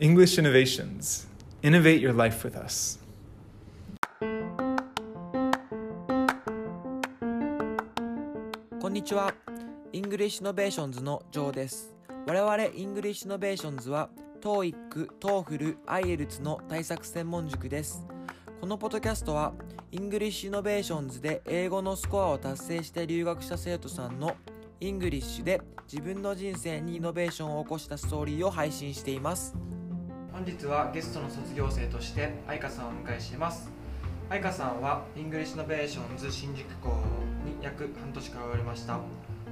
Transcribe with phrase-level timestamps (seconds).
[0.00, 1.28] English Innovations.
[1.62, 2.98] Innovate your life with us.
[8.80, 9.32] こんにちは。
[9.92, 11.94] English Innovations のジョーです。
[12.26, 14.10] 我々 English Innovations は
[14.40, 18.04] TOEIC、TOEFL、IELTS の対策専門塾です。
[18.60, 19.52] このポッドキャストは
[19.92, 24.36] English Innovations で英語のスコアを達成して留学した生徒さんの
[24.80, 29.54] English で自分の人生にイノベーションを起こしたストーリーを配信しています。
[30.34, 33.70] 本日はゲストの卒業生として愛花さんをお迎えしています。
[34.28, 36.88] 愛花さんは English Innovations 新宿校
[37.46, 38.98] に約半年通われました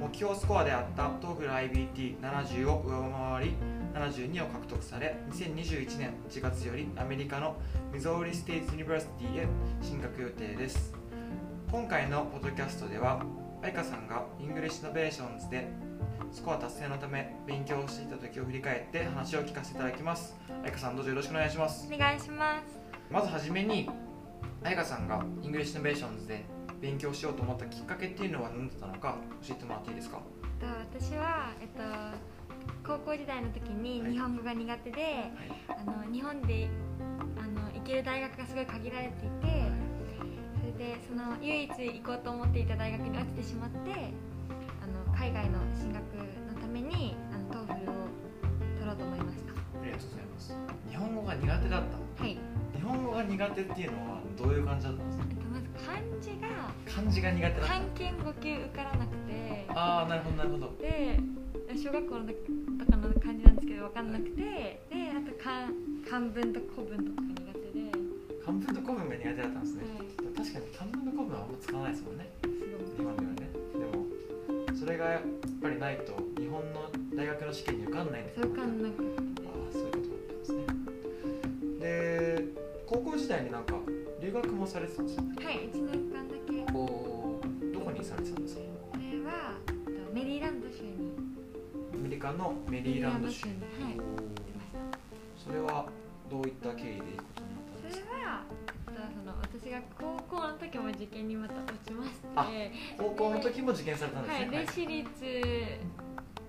[0.00, 3.54] 目標スコアであった TOEFL-IBT70 を上回り
[3.94, 7.54] 72を獲得され2021年1月よりアメリカの
[7.92, 9.46] Missouri State University へ
[9.80, 10.92] 進学予定です
[11.70, 13.24] 今回のポッドキャストでは
[13.64, 15.66] 愛花さんが English Innovations で
[16.30, 20.36] スコア達成のため勉強していた時を振り返って話を聞かせていただきます。
[20.62, 21.88] 愛花さんどうぞよろしくお願いします。
[21.90, 22.78] お願いします
[23.10, 23.88] まずはじめに
[24.62, 26.44] 愛花さんが English Innovations で
[26.82, 30.20] 勉強しようと思ったきっかけっていうのは何だったのか教えてもらっていいですか？
[30.60, 31.82] えっと私は、えっと、
[32.86, 35.34] 高校時代の時にはい日本語が苦手で、はい。
[35.70, 36.68] あの日本で
[37.38, 39.73] あの行ける大学がすごい限られていて
[40.78, 43.78] でその唯一行こうと思っていた大学に落ちてしまって
[44.82, 46.02] あの海外の進学
[46.52, 47.94] のためにあの TOEFL を
[48.78, 49.52] 取ろうと思いました。
[49.52, 50.56] ありがとうございます。
[50.90, 51.82] 日本語が苦手だっ
[52.16, 52.38] たはい、
[52.74, 55.24] 日本語が苦手っていうのはどういう感じだったんですか？
[55.30, 56.48] えっと、まず漢字が
[56.86, 57.66] 漢字が苦手だった。
[57.66, 59.66] 漢検5級受からなくて。
[59.68, 60.76] ああなるほどなるほど。
[60.80, 61.18] で
[61.76, 62.34] 小学校の時
[62.78, 64.40] とかの感じなんですけど分かんなくて。
[64.40, 65.68] であと漢
[66.08, 67.43] 漢文と古文とかが苦手で、
[68.44, 72.28] 漢文と古文が苦手だったんですね、はい確かに漢文と古文はあんま使わないですもんね。
[72.42, 72.48] す
[72.96, 73.48] 日本ではね。
[73.72, 75.22] でもそれがやっ
[75.62, 79.02] ぱりないと日本の大学の試験に受かんないんですごいそう分かんなくて。
[79.46, 80.66] ああそういうことだったんですね。
[81.80, 82.44] で
[82.86, 83.74] 高校時代になんか
[84.20, 85.22] 留学もされてたんですよ。
[85.22, 86.34] ねはい1年間だ
[86.66, 86.72] け。
[86.72, 88.60] こうどこにされてたんですか？
[88.92, 91.14] これはえっとメリーランド州に。
[91.94, 93.46] アメリカのメリーランド州。
[93.46, 93.58] には
[93.90, 93.96] い。
[95.38, 95.86] それは
[96.30, 97.46] どういった経緯で行くことに
[98.24, 102.16] なったんですかその私が高校の時も受験にまた落ちまして。
[102.36, 102.46] あ
[102.98, 105.08] 高校の時も受験されたんですはい、ねで私立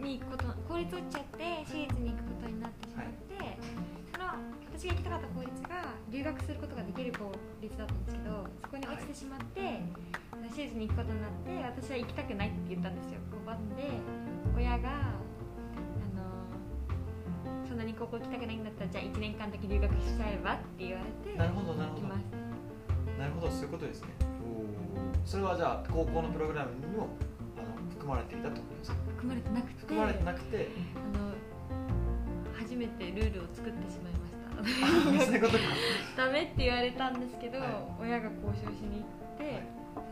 [0.00, 3.58] に行くこと公立落ちちゃって私立に行くことになってしまって、
[4.12, 4.32] その
[4.72, 9.60] 私が行きたかった公立が留学することができる公立だったんですけどそこに落ちてしまって、
[10.48, 13.20] 私立に行くことになって私は行きたくないって言ったんですよ。
[13.28, 13.92] 拒んで
[14.56, 15.20] 親が
[17.68, 22.08] そんなに高校行きたくないんだったらじゃあ1年間だけ留学しちゃえばって言われてなるほどなるほど。
[22.08, 24.08] なるほどそういうことですね。
[25.24, 27.08] それはじゃあ高校のプログラムにも
[27.56, 28.96] あの含まれていたとですか？
[29.16, 30.68] 含まれてなくて含まれてなくて。
[30.96, 31.30] あの
[32.58, 35.20] 初めてルールを作ってしまいました。
[35.20, 35.64] あそういうことか。
[36.16, 37.68] ダメって言われたんですけど、はい。
[38.02, 39.62] 親が交渉しに行って、はい。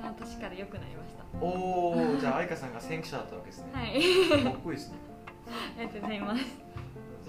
[0.00, 1.25] その年から良くなりました。
[1.41, 4.42] おおじゃあ愛花さんが先駆者だったわけですね、はい。
[4.44, 4.98] かっこいいですね。
[5.47, 6.42] ありがとうございます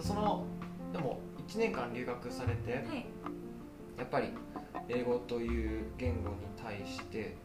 [0.01, 0.45] その
[0.91, 3.05] でも1年間留学されて、はい。
[3.97, 4.29] やっぱり
[4.87, 7.35] 英語という言語に対して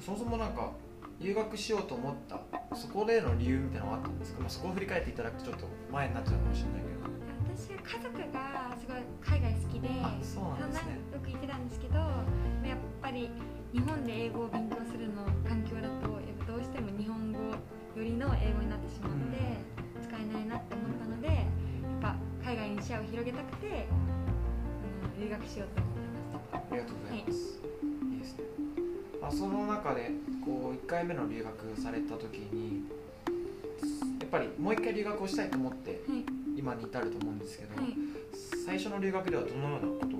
[0.00, 0.72] そもそもなんか
[1.20, 2.40] 留学しようと思った
[2.76, 6.98] そこでの理由みたいなのはあったんですか、まあ、そこを振り返っていただくとちょっと前になっちゃうかもしれないけど。
[7.58, 10.98] 私は家族がすごい海外好きであそうなんですね。
[11.14, 12.04] よく行ってたんですけどや
[12.74, 13.30] っぱり
[13.72, 17.58] 日本で英語を勉強するの環境だとやっぱどうしても日本語よ
[17.96, 19.58] りの英語になってしまって、
[20.06, 21.07] 使えないなって思ったの
[22.78, 26.00] に視野を広げたくてあの留学しようと思って
[26.32, 27.38] ましたありがとうございます、
[28.12, 28.44] い、いですね、
[29.20, 30.10] まあ、その中で
[30.44, 32.84] こう1回目の留学された時に
[34.20, 36.24] やっぱりもう一回留学をしたいと思ってはい。
[36.56, 37.94] 今に至ると思うんですけど、はい。
[38.66, 40.17] 最初の留学ではどのようなこと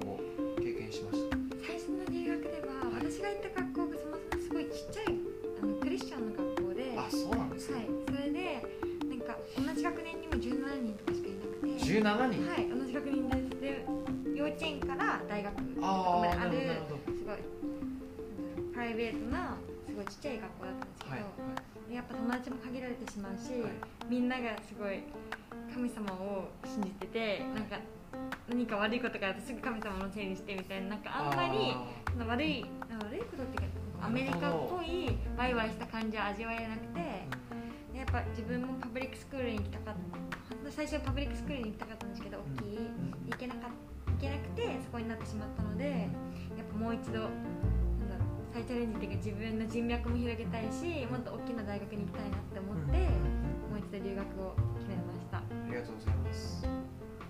[11.99, 13.87] 17人、はい、同じ学年ですで
[14.37, 16.53] 幼稚園から大学まである
[17.07, 17.37] すごい
[18.73, 21.23] プライベートなすごいちっちゃい学校だったんですけど、はい
[21.89, 23.73] でやっぱ友達も限られてしまうし、はい。
[24.11, 25.01] みんながすごい
[25.73, 27.79] 神様を信じててなんか
[28.47, 33.71] 何か悪いことがあるとすぐ神様のせいにしてみたいななんかあんまりあその悪い悪いことっていう
[34.01, 37.01] かアメリカっぽいワイワイした感じは味わえなくて
[37.97, 39.95] やっぱ自分もパブリックスクールに行きたかっ
[40.31, 40.38] た
[40.69, 42.79] 本当最初はパブリックスクールに行きたかったんですけど大きい。
[43.33, 43.73] 行けなかっ
[44.05, 48.21] た行けなくてそこになってしまったのでやっぱもう一度なんだ
[48.53, 53.01] 再チャレンジっていうか自分の人脈も広げたいしもっと大きな大学に行きたいなって思って
[53.73, 55.39] もう一度留学を決めました。
[55.39, 56.69] ありがとうございます。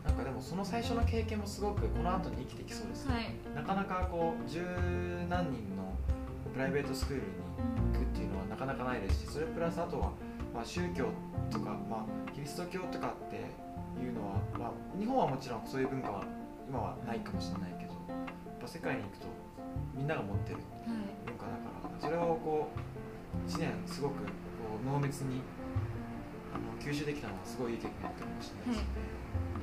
[0.03, 3.55] ななんかでもその最初の経験もすごくこの後に生きてきそうですね、はい。
[3.55, 4.65] なかなかこう十
[5.29, 5.95] 何人の
[6.53, 7.29] プライベートスクールに
[7.93, 10.11] 行くっていうのはなかなかないですしそれプラスあとは、
[10.59, 11.07] まあ、宗教
[11.53, 13.47] とか、まあ、キリスト教とかって
[14.03, 16.25] いうのは、まあ、日本はもちろんそういう文化は
[16.67, 19.27] 今はないかもしれないけどやっぱ世界に行くと
[19.95, 24.27] みんなが持ってるはい文化だからそれをこう1年すごくこ
[24.83, 25.47] う濃密に
[26.51, 28.83] あの吸収できたのはすごいいい経験だったかもしれない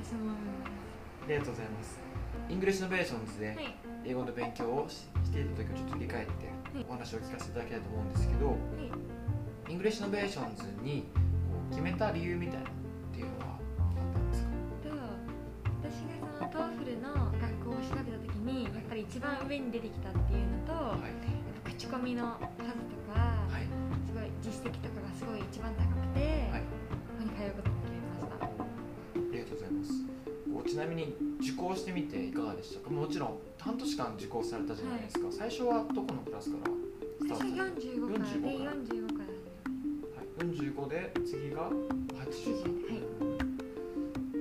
[0.00, 2.00] すね、ありがとうございます。
[2.48, 3.58] English Innovations で
[4.04, 6.46] 英語の勉強をししていた時をちょっと振り返って
[6.80, 6.84] い。
[6.88, 8.56] お話を聞かせていただきたいと思うんですけど、
[9.76, 11.04] English Innovations に
[11.68, 13.60] 決めた理由みたいなのっていうのはあっ
[14.08, 14.48] たんですか？
[14.88, 14.96] と
[15.84, 21.12] 私がその TOEFL の学校を調べた時にやっぱり一番上に出てきたっていうのと、はい。
[21.76, 23.68] 口コミの数とか、はい。
[24.08, 26.64] すごい実績とかがすごい一番高くて、はい。
[26.64, 28.48] ここに通うことが決めました。
[28.48, 28.48] あ
[29.28, 29.92] りがとうございます。
[30.56, 31.12] こうちなみに
[31.44, 32.88] 受講してみていかがでしたか？
[32.88, 36.72] もちろん半年間受講されたじゃないですか、最初はどこのクラスから
[37.20, 39.05] スター最ト初45からで45
[40.38, 42.96] 45からはい、45で次が80は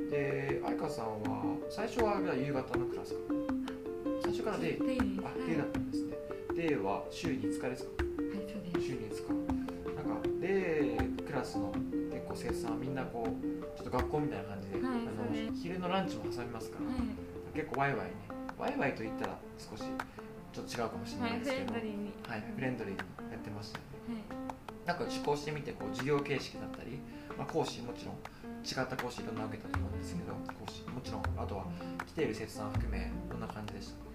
[0.05, 3.19] いで愛花さんは最初は夕方のクラスか。
[4.21, 6.15] 最初からデイデイですあ、デイだったんですね。
[6.55, 8.03] デイは週に5日ですか？
[8.03, 8.85] はいそうです。
[8.87, 9.33] 週に5日
[9.95, 11.71] なんかデイクラスの
[12.11, 17.01] 結構生徒さんはみんなこうちょっと学校みたいな感じで、はいあの昼のランチも挟みますから、はい。
[17.53, 18.13] 結構ワイワイね。
[18.57, 19.83] ワイワイと言ったら少し
[20.53, 22.13] ちょっと違うかもしれはフないいですけど、レンドリーに。
[22.27, 22.99] はい、フレンドリーに
[23.31, 24.23] やってましたよね。
[24.29, 24.34] はい
[24.85, 26.99] なんか受講してみてこう授業形式だったり、
[27.37, 28.15] まあ、講師もちろん
[28.65, 31.65] 違った講師いろんな受けたと思うんですけど講師もちろんあとは
[32.05, 34.05] 来ている生徒さん含めどんな感じでした？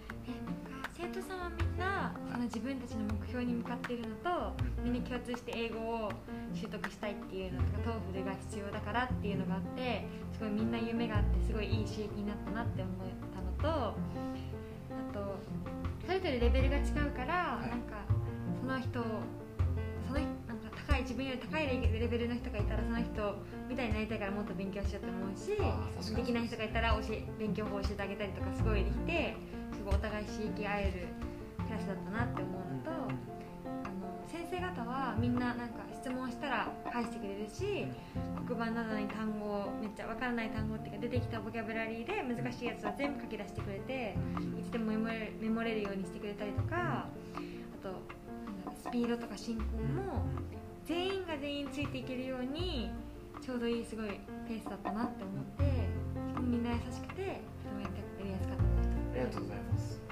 [0.95, 4.53] 生徒さんはみんなあの自分たちの目標に向かっているのと
[4.85, 6.13] みんな共通して英語を
[6.55, 12.97] 習得したいっていうのとか TOEFL が必要だからっていうのがあってすごいみんな夢があってすごいいい刺激になったなって思っ
[13.35, 13.95] たのとあ
[15.13, 15.37] と
[16.07, 17.71] それぞれレベルが違うから、はい。
[17.71, 18.05] なんか
[18.61, 19.01] その人
[20.87, 23.37] 高い自分より高いレベルの人がいたらその人
[23.69, 29.37] みたいになりたいからもっと勉強しようと思うしできない人がいたら教え勉強法を教えてあげたりとかすごいできて
[29.77, 31.09] すごいお互い刺激合える
[31.67, 37.87] クラスだったなって思うのと、あの先生方はみんななんか質問したら返してくれるし
[38.47, 44.17] 黒板などに単語をめっちゃ分からない単語っていうか出てきたボキャブラリーで難しいやつは全部書き出してくれて
[44.59, 47.09] いつでもメモれるようにしてくれたりとかあ
[47.83, 48.03] と
[48.75, 49.63] スピードとか進行
[49.95, 50.25] も
[50.91, 52.91] 全員が全員ついていけるように
[53.41, 54.09] ちょうどいいすごい
[54.49, 55.87] ペースだったなって思って
[56.43, 57.87] みんな優しくてとてもや
[58.19, 60.03] りやすかったありがとうございます。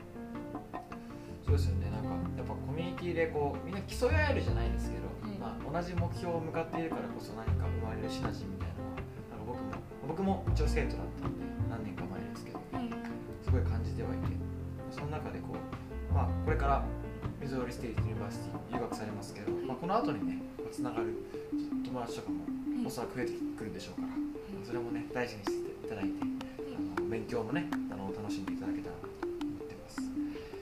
[1.43, 1.91] そうですよね。
[1.91, 5.39] なんかやっぱコミュニティでこうみんな競い合えるじゃないですけど、はい。
[5.43, 8.79] まあ、同じ目標を向かっているからこそ何か生まれるシナジーみたいな
[9.35, 12.87] のはなんか僕も僕も一応生徒だったんで何年か前ですけどはい。
[13.43, 14.31] すごい感じてはいて
[14.95, 16.87] その中でこう、まあ、これから
[17.41, 20.43] Missouri State University 留学されますけど、まあ、この後にね
[20.73, 21.15] つながる
[21.85, 22.45] 友達とかも
[22.87, 24.15] おそらく増えてくるでしょうから、
[24.67, 26.11] それもね大事にしていただいて
[26.99, 29.97] あの勉強もねあの楽しんでいただけたらなと思ってます。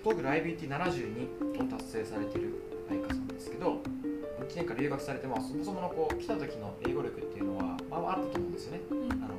[0.05, 2.55] トーグル IBT72 を達成されている
[2.91, 3.81] 愛花さんですけど
[4.41, 8.81] 1年間留学されて、まあ、そもそものこう来た時の英語力っていうのは、まあ、あったと思うんですよね。
[8.91, 8.95] あ
[9.27, 9.35] の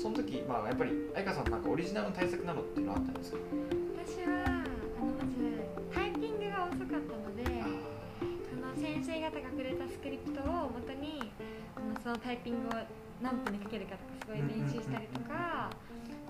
[0.00, 3.38] その時、まあ、やっぱり愛花さんなんかオリジナルの対策などっていうのはあったんですか？
[3.38, 3.61] 私
[6.92, 7.48] かったので
[8.44, 11.32] その先生方がくれたスクリプトをもとに
[12.02, 12.72] そのタイピングを
[13.22, 15.72] 何分で書けるかとかすごい練習したりとかあ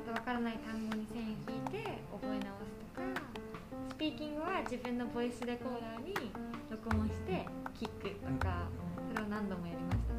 [0.06, 3.02] と分からない単語に線引いて覚え直すとか
[3.90, 6.30] スピーキングは自分のボイスレコーダーに
[6.70, 7.42] 録音して
[7.74, 8.68] 聞くとか
[9.10, 10.14] それを何度もやりました。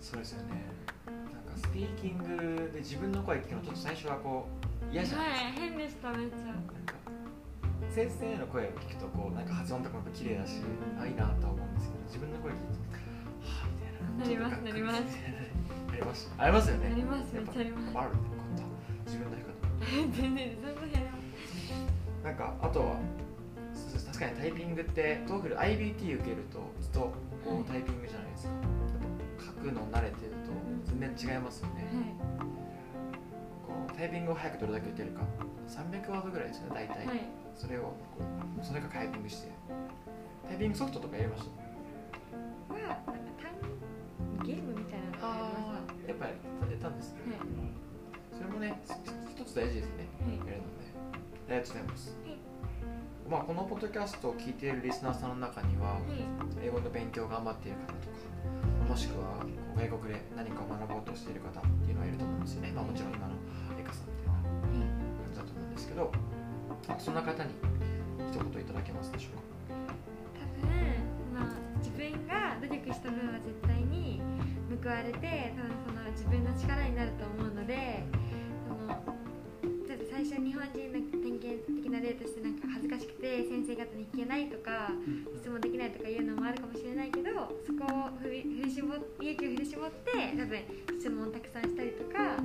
[0.00, 0.66] そうですよね。
[1.06, 4.46] なんかスピーキングで自分の声聞くのちょっと最初はこ
[4.90, 5.44] う嫌じゃないですか。
[5.44, 6.83] はい変でしためっちゃ
[7.94, 10.58] 先生の声を聞くとこうなんか発音とかも綺麗だし、
[10.98, 12.98] あいいなとは思うんですけど自分の声聞いて
[13.46, 15.06] はあみたいななりますなります
[15.86, 18.66] ありますありますよねなりますめっちゃありますあるってこと
[19.06, 22.98] 自分の言い方全然なやりますなんかあとは
[23.70, 27.14] そう確かにタイピングってトーフル IBT 受けるとずっと
[27.46, 30.50] こうタイピングじゃないですかやっぱ書くの慣れてると
[30.90, 31.86] 全然違いますよね、
[33.62, 35.22] こうタイピングを早くどれだけ打てるか
[35.70, 37.96] 300ワードぐらいですよね大体、はいそれをこ
[38.60, 39.48] うそれがタイピングして。
[40.46, 41.48] タイピングソフトとかやりまし
[42.68, 42.74] た？
[42.74, 43.48] はなんか単
[44.44, 46.32] ゲームみたいなのをやりましやっぱり
[46.70, 47.20] やったんですね。
[47.32, 47.48] たはい。
[48.36, 48.76] それもね
[49.32, 50.04] 一つ大事ですね。
[50.20, 50.36] はい。
[50.36, 50.84] やるので
[51.48, 52.36] ありがとうございます、はい。
[53.24, 56.02] まあ、このポッドキャストを聞いているリスナーさんの中にははい。
[56.60, 63.34] 英語の勉強を頑張っている方とかもしくはこ外国で何かを学ぼうとしている方っていうのはいると思うんですよね、まあ、もちろん今の
[63.80, 66.12] エカさんっていうのは感じだと思うんですけど
[66.88, 67.50] あそんな方に
[68.30, 69.42] 一言いただけますでしょうか？
[70.60, 70.68] 多分
[71.34, 74.20] まあ自分が努力した分は絶対に
[74.82, 78.04] 報われて多分その自分の力になると思うので
[78.68, 79.02] その
[79.86, 84.90] ちょっと最初日本人の典型的な例としてなんか恥ずかしくて先生方に聞けないとか
[85.40, 87.30] 質問できないとかいうのもあるかもしれないけど
[87.64, 90.58] そこを振り振り絞っ勇気を振り絞って多分
[91.00, 92.36] 質問をたくさんしたりとか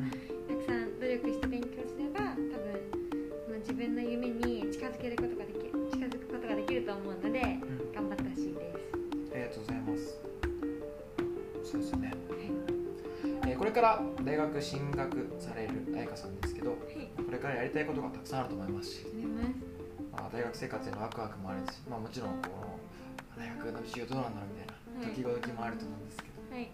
[13.80, 16.80] から大学進学される彩香さんですけどはい、
[17.16, 19.06] これからやりたいことがたくさんあると思いますし、
[20.12, 22.76] まあ、大学生活へのワクワクもあるし、まあ、もちろんこの
[23.40, 25.16] 大学の授業どうなんだろうみたいなはい。
[25.16, 26.68] 時々もあると思うんですけど、はい、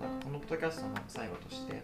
[0.00, 1.82] なんかこのポッドキャストの最後として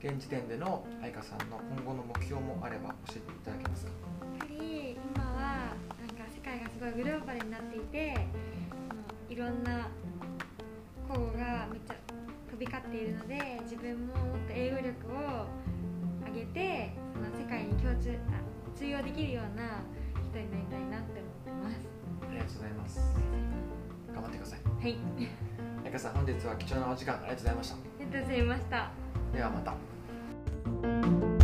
[0.00, 3.92] 現時点での愛花さんの今後の目標もあれば教えていただけますか？
[3.92, 8.16] やっぱり今はなんか世界がすごいグローバルになっていて
[9.28, 9.92] いろんな
[11.08, 11.95] 語がめっちゃ飛
[12.58, 15.46] び交っているので自分ももっと英語力を
[16.26, 19.82] 上げてその世界に共通あ通用できるような
[20.30, 21.88] 人になりたいなって思ってます。
[22.28, 23.00] ありがとうございます。
[24.12, 24.60] 頑張ってください。
[24.82, 24.98] はい。
[25.84, 27.74] 愛花さん本日は貴重なお時間ありがとうございました。
[27.74, 28.90] ありがとうございました。
[29.32, 31.35] ではまた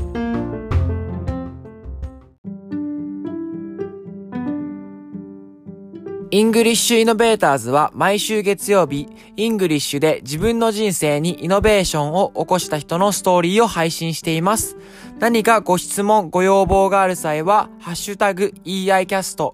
[6.35, 9.07] English Innovators は毎週月曜日、
[9.37, 14.79] English で自分の人生にイノベーションを起こした人のストーリーを配信しています。
[15.19, 19.53] 何かご質問、ご要望がある際は、ハッシュタグ EICAST、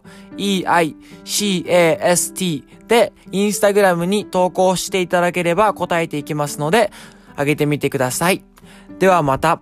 [1.26, 6.92] EICAST でインスタグラムに投稿していただければ答えていきますので、
[7.34, 8.44] あげてみてください。
[9.00, 9.60] ではまた。